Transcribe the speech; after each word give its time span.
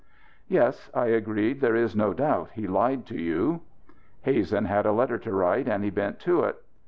"Yes," 0.47 0.89
I 0.95 1.05
agreed. 1.09 1.61
"There 1.61 1.75
is 1.75 1.95
no 1.95 2.11
doubt 2.11 2.53
he 2.55 2.65
lied 2.65 3.05
to 3.05 3.21
you." 3.21 3.61
Hazen 4.23 4.65
had 4.65 4.87
a 4.87 4.91
letter 4.91 5.19
to 5.19 5.31
write 5.31 5.67
and 5.67 5.83
he 5.83 5.91
bent 5.91 6.19
to 6.21 6.41
it. 6.41 6.55